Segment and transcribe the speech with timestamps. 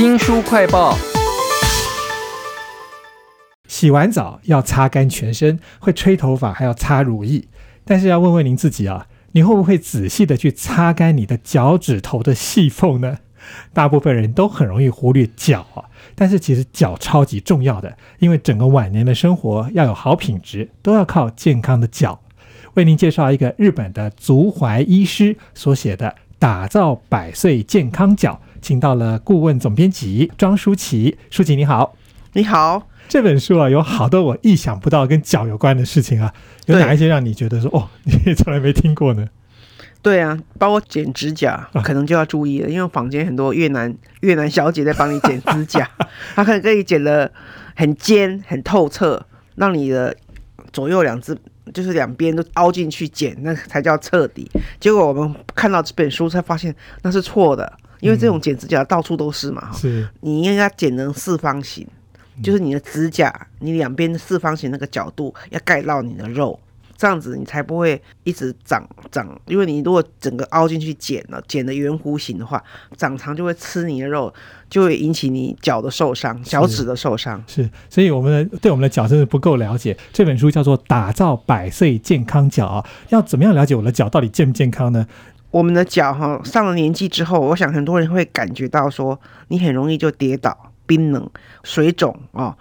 [0.00, 0.96] 新书快报。
[3.68, 7.44] 洗完澡要擦干全身，会吹头发还要擦乳液。
[7.84, 13.18] 但是要问问您自己啊，你会不会仔细的去擦干你的脚趾头的细缝呢？
[13.72, 22.20] 大部分人都很容易忽略脚啊，但是其实脚超级重要的，因为整个晚年的生活要有好品质，都要靠健康的脚。
[22.74, 26.08] 为您介绍一个日本的足踝医师所写的
[26.38, 31.18] 《打造百岁健康脚》，请到了顾问总编辑庄舒淇。
[31.30, 31.96] 舒淇你好，
[32.34, 32.88] 你好。
[33.08, 36.32] 这本书啊，有好多我意想不到跟脚有关的事情啊，
[36.66, 37.88] 有哪一些让你觉得说哦，
[38.24, 39.26] 你从来没听过呢？
[40.02, 45.90] 对啊，包括剪指甲，可能就要注意了，因为坊间很多越南越南小姐在帮你剪指甲，
[46.36, 47.30] 她可能可以剪的
[47.74, 49.20] 很尖、很透彻，
[49.56, 50.16] 让你的
[50.72, 51.36] 左右两只
[51.74, 54.48] 就是两边都凹进去剪，那才叫彻底。
[54.78, 61.86] 结果我们看到这本书才发现那是错的，因为这种剪指甲到处都是嘛，是你应该剪成四方形。
[62.42, 66.58] 就是你的指甲，你两边的四方形那个角度要盖到你的肉，
[66.96, 69.38] 这样子你才不会一直长长。
[69.44, 72.62] 因为你如果整个凹进去剪了，剪的圆弧形的话，
[72.96, 74.32] 长长就会吃你的肉，
[74.70, 77.44] 就会引起你脚的受伤，脚趾的受伤。
[77.46, 79.94] 是，所以我们的对我们的脚真的不够了解。
[80.10, 85.06] 这本书叫做《打造百岁健康脚》，要怎么样了解我的脚到底健不健康呢？
[85.50, 90.56] 我们的脚哈，上了年纪之后，我想很多人会感觉到说，你很容易就跌倒。
[90.86, 91.30] 冰冷、
[91.62, 92.52] 水肿啊，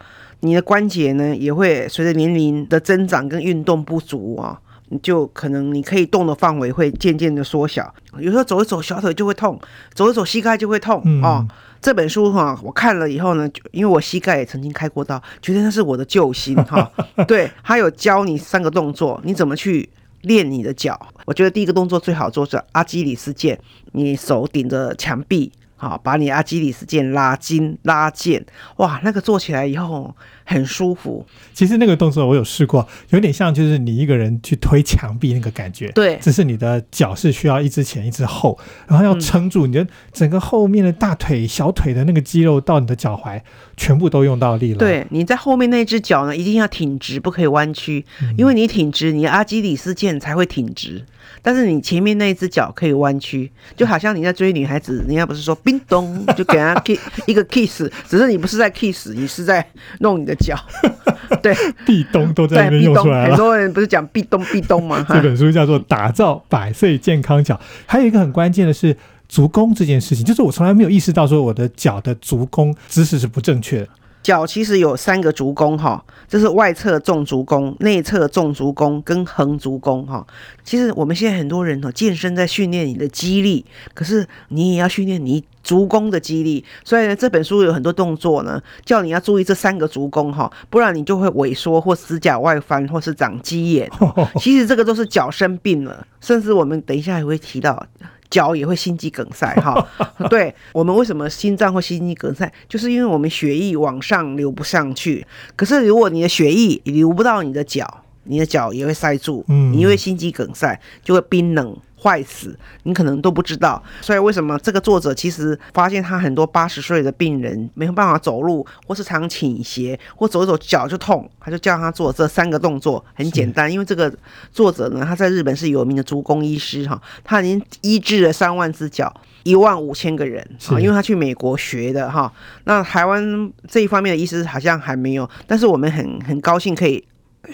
[0.41, 4.55] 你的关节呢也会随着年龄的增长跟运动不足啊，
[5.01, 7.91] 就可能你可以动的范围会渐渐的缩小。
[8.19, 9.59] 有时候走一走小腿就会痛，
[9.95, 11.43] 走一走膝盖就会痛啊。
[11.81, 16.91] 这本书哈，我看了以后呢，因为我膝盖也曾经开过刀，觉得那是我的救星哈。
[17.27, 19.89] 对，他有教你三个动作，你怎么去
[20.21, 20.99] 练你的脚？
[21.25, 23.57] 我觉得第一个动作最好做是阿基里斯腱，
[23.93, 25.51] 你手顶着墙壁。
[25.81, 28.43] 好，把你阿基里斯腱拉筋拉腱，
[28.75, 30.13] 哇，那个做起来以后
[30.43, 31.25] 很舒服。
[31.53, 35.89] 其实那个动作我有试过，有点像就是你一个人去推墙壁那个感觉。
[35.93, 43.41] 对，只是你的脚是需要一只前一只后，然后要撑住你的整个后面的大腿、小腿的那个肌肉到你的脚踝，
[43.77, 44.79] 全部都用到力了。
[44.79, 48.05] 对，你在后面那只脚呢，一定要挺直，不可以弯曲，
[48.37, 51.05] 因为你挺直，你阿基里斯腱才会挺直。
[51.41, 59.65] 但是你前面那一只脚可以弯曲，就好像你在追女孩子，人家不是说冰咚 就给人家 kiss 一个 kiss，只是你不是在 kiss，你是在
[59.99, 60.55] 弄你的脚。
[61.41, 61.55] 对，
[61.85, 63.29] 壁咚都在那边用出来了。
[63.29, 65.05] 很多人不是讲壁咚壁咚吗？
[65.09, 73.87] 这本书叫做《打造百岁健康脚》，还有一个很关键的是足弓这件事情，就是我从来没有意识到说我的脚的足弓姿势是不正确的。
[74.29, 80.23] 脚其实有三个足弓哈，这是外侧纵足弓、内侧纵足弓跟横足弓哈。
[80.63, 86.63] 其实我们现在很多人哦，健身在训练你的肌力，可是你也要训练你足弓的肌力。
[86.83, 93.89] 所以呢，这本书有很多动作呢，叫你要注意这三个足弓哈，不然你就会萎缩或指甲外翻或是长鸡眼。
[94.37, 97.83] 其实这个都是脚生病了，甚至我们等一下也会提到。
[98.29, 99.87] 脚也会心肌梗塞哈，
[100.29, 105.25] 对我们为什么心脏会心肌梗塞，就是因为我们血液往上流不上去。
[105.55, 111.75] 可是如果你的血液流不到你的脚，你的脚也会塞住，嗯，你因为心肌梗塞就会冰冷。
[112.01, 113.81] 坏死，你可能都不知道。
[114.01, 123.71] 所以为什么这个作者其实发现他很多八十岁的病人没有办法走路，或是常倾斜，或走一走脚就痛，他就叫他做这三个动作，很简单。
[123.71, 124.11] 因为这个
[124.51, 132.31] 作者呢，他在日本是有名的足弓医师哈，他已经医治了三万只脚，一万五千个人啊，因为他去美国学的哈。
[132.63, 137.03] 那台湾这一方面的医师好像还没有，但是我们很很高兴可以。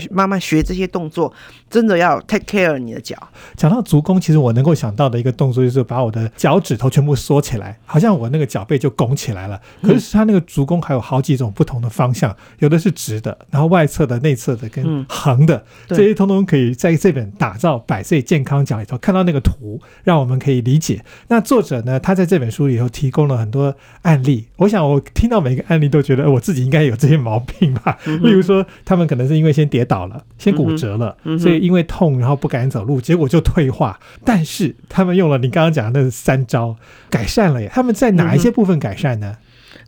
[0.09, 1.31] 慢慢学这些动作，
[1.69, 3.15] 真的要 take care 你的脚。
[3.55, 9.61] 讲到足弓，其实我能够想到的一个动作就是把我的脚趾头全部缩起来，好像我那个脚背就拱起来了。
[9.81, 21.03] 可是它那个足弓还有好几种不同的方向，有的是直的，然后外侧的、内侧的跟横的，这些通通可以在这本打造百岁健康脚里头看到那个图，让我们可以理解。
[21.27, 24.47] 那作者呢，他在这本书里头提供了很多案例。
[24.57, 27.97] 我想我听到每个案例都觉得我自己应该有这些毛病吧。
[28.05, 33.99] 例如说，他们可能是因为先跌倒了，先骨折了，所以因为痛，然后不敢走路，结果就退化。
[34.23, 36.77] 但是他们用了你刚刚讲的那三招，
[37.09, 37.69] 改善了耶。
[37.73, 39.35] 他们在哪一些部分改善呢？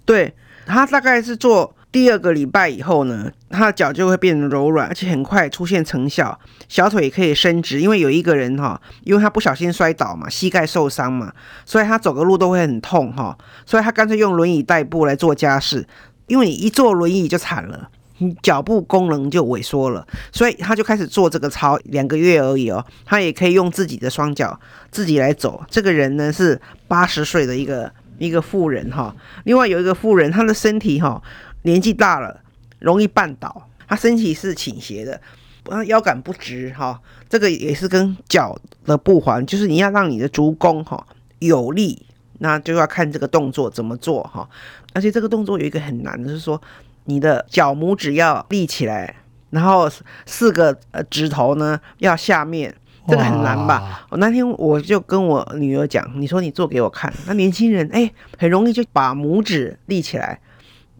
[0.04, 0.34] 对
[0.66, 6.38] 他大概是做第二个礼拜以后呢，他的脚就会变得柔软，而且很快出现成效。
[6.68, 11.32] 小腿可以伸直，因为有一个人哈，因为他不小心摔倒嘛，膝盖受伤嘛，
[11.66, 15.88] 所以他走个路都会很痛哈，所以他干脆用轮椅代步来做家事，
[16.28, 17.90] 因为你一坐轮椅就惨了。
[18.42, 22.84] 脚部功能就萎缩了，所以他就开始做这个操，两个月而已哦。
[23.06, 24.60] 他也可以用自己的双脚
[24.92, 25.64] 自己来走。
[25.70, 31.22] 这个人呢是八十岁的一个一个妇人哈，另外有一个妇人，她的身体哈
[31.62, 32.42] 年纪大了，
[32.80, 35.22] 容易绊倒，她身体是倾斜的，
[35.86, 37.00] 腰杆不直哈，
[37.30, 41.06] 这个也是跟脚的不环，就是你要让你的足弓哈
[41.40, 42.02] 有力，
[42.40, 44.50] 那就要看这个动作怎么做哈，
[44.94, 46.60] 而且这个动作有一个很难的是说，
[47.08, 49.16] 你的脚拇指要立起来，
[49.50, 49.90] 然后
[50.26, 52.74] 四个呃指头呢要下面。
[53.10, 54.06] 这个很难吧？
[54.10, 57.14] 我那天我就跟我女儿讲，你说你做给我看。
[57.26, 60.38] 那年轻人哎，很容易就把拇指立起来，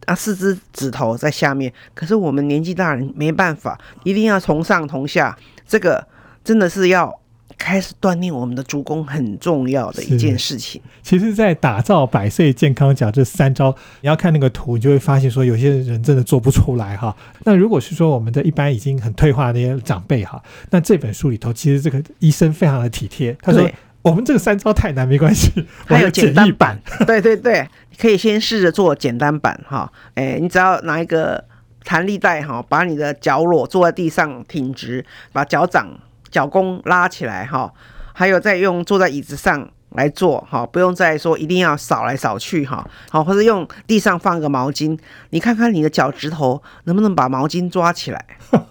[0.06, 1.70] 啊，四只指头在下面。
[1.92, 5.36] 可是我们年纪大人没办法，一定要从上同下。
[5.66, 6.08] 这个
[6.42, 7.20] 真的是要。
[7.58, 10.80] 开始锻炼我们的足弓很重要的一件事情。
[11.02, 17.14] 其实，在打造百岁健康脚这三招，你要看那个图，你就会发现说，有些人真的做不出来哈。
[17.44, 23.68] 那如果是说我们的一般已经很退化的那些长辈哈，那这本书里头其实这个医生非常的体贴，他说
[24.02, 25.50] 我们这个三招太难，没关系，
[25.84, 26.80] 还有简单版。
[27.06, 27.68] 对对对，
[27.98, 29.92] 可以先试着做简单版哈。
[30.14, 31.44] 哎，你只要拿一个
[31.84, 35.88] 弹力带哈，把你的脚裸坐在地上挺直，把脚掌。
[36.30, 37.72] 脚弓拉起来哈，
[38.12, 44.98] 还有再用坐在椅子上来做哈，不用再说一定要扫来扫去哈，好或者用地上放个毛巾，
[45.30, 48.24] 你看看你的脚趾头能不能把毛巾抓起来，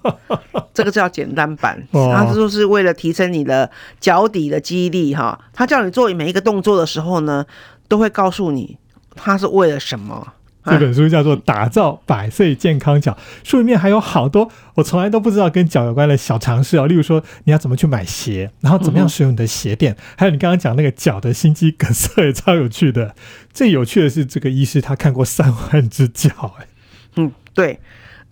[0.74, 3.70] 这个叫简单版，它就是为了提升你的
[4.00, 5.40] 脚底的肌力哈。
[5.54, 7.46] 他叫你做每一个动作的时候呢，
[7.88, 8.78] 都会告诉你
[9.16, 10.34] 他是为了什么。
[10.68, 13.12] 这本书叫做《打造百岁健康脚》，
[13.50, 16.86] 书里面还有好多我从来都不知道跟脚有关的小常识哦。
[16.86, 23.16] 例如说，你要怎么去买鞋，然后怎么样使用你的鞋垫，还有你刚刚讲那个脚的心肌梗塞也 超有趣的。
[23.54, 26.68] 最有趣的是，这个医师他看过三万只脚，哎，
[27.16, 27.80] 嗯，对，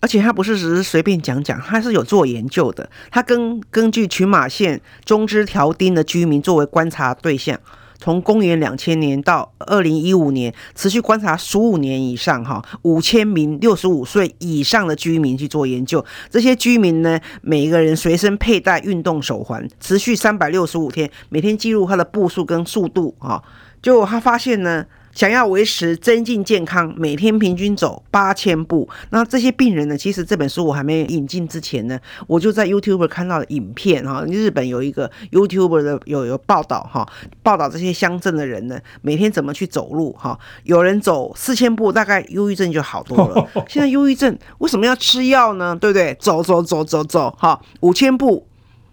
[0.00, 2.88] 而且他不是只是随便讲讲，他是有做研究的。
[3.10, 7.58] 他根根据群马县中支条町的居民作为观察对象。
[7.98, 16.04] 从公元两千年到二零一五年，持续观察十五年以上，哈，五千名六十五岁以上的居民去做研究。
[16.30, 23.42] 这些居民呢，每一个人随身佩戴运动手环，持续三百六十五天，每天记录他的步数跟速度，哈，
[23.82, 24.86] 就他发现呢。
[25.16, 28.86] 想要维持增进健康，每天平均走八千步。
[29.08, 29.96] 那这些病人呢？
[29.96, 34.22] 其实这本书我还没引进之前呢，我就在 YouTube 看到了影片哈。
[34.28, 37.08] 日本有一个 YouTube 的有有报道哈，
[37.42, 40.38] 报道这些乡镇的人呢，每天怎么去走路哈。
[40.64, 43.48] 有人走四千步，大概忧郁症就好多了。
[43.66, 45.74] 现在忧郁症为什么要吃药呢？
[45.80, 46.14] 对不对？
[46.20, 48.46] 走走走走走哈，五千步。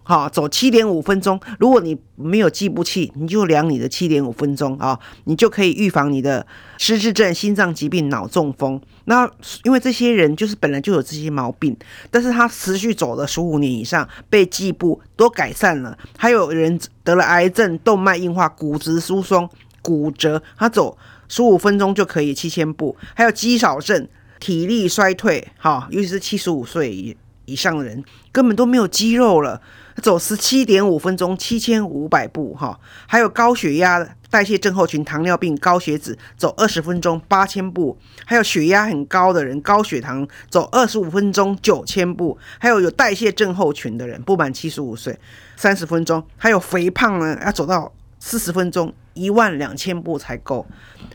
[0.06, 1.40] 好，走七点五分钟。
[1.58, 6.46] 如果你没有计步器，你就量你的七点五分钟啊，你就可以预防你的
[6.76, 8.78] 失智症、心脏疾病、脑中风。
[9.06, 9.26] 那
[9.62, 11.74] 因为这些人就是本来就有这些毛病，
[12.10, 15.96] 但是他持续走了十五年以上，被计步都改善了。
[16.18, 19.48] 还有人得了癌症、动脉硬化、骨质疏松、
[19.80, 20.98] 骨折，他走
[21.28, 22.94] 十五分钟就可以七千步。
[23.14, 24.06] 还有肌少症、
[24.38, 28.02] 体力衰退，哈，尤其是七十五岁以上的人，
[28.32, 29.60] 根本都没有肌肉了。
[30.02, 37.96] 走十七点五分钟，七千五百步哈，还有高血压、代谢症候群、糖尿病、高血脂，走二十分钟八千步；
[38.26, 45.16] 还有血压很高的人，高血糖，走二十五分钟九千步；还有有代谢症候群的人，不满七十五岁，
[45.54, 50.66] 三十分钟；还有肥胖呢，要走到四十分钟，一万两千步才够。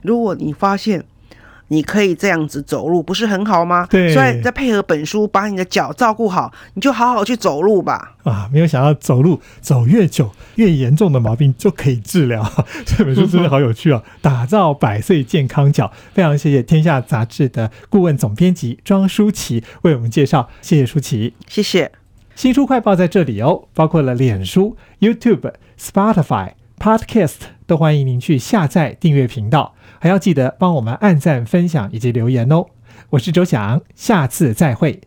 [0.04, 1.04] 如果你发现，
[1.70, 3.88] 你可以这样子走路，不是很好吗？
[3.90, 8.16] 对，所以再配合本书，把你的脚照顾好，你就好好去走路吧。
[8.24, 12.46] 啊，没有想到走路走越久，越严重的毛病就可以治疗。
[12.86, 14.04] 这本书真的好有趣哦！
[14.22, 21.92] 打造百岁健康脚，非常谢谢天下杂志的顾问总编辑庄舒淇为我们介绍，谢谢舒淇，谢谢。
[22.36, 27.36] 新书快报在这里哦，包括了脸书、YouTube、Spotify、Podcast，
[27.68, 29.76] 都欢迎您去下载订阅频道。
[30.00, 32.66] 还要记得帮我们按赞、分享以及留言哦！
[33.12, 35.02] 我是周翔，下次再会。